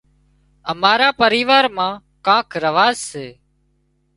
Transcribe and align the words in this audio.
امار 0.71 1.01
پريوار 1.19 1.65
مان 1.75 1.93
ڪانڪ 2.25 2.49
رواز 2.63 2.95
سي 3.09 3.27